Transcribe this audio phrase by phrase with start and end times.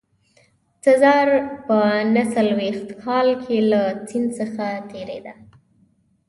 [0.85, 1.27] سزار
[1.65, 1.77] په
[2.13, 5.33] نه څلوېښت کال کې له سیند څخه تېرېده.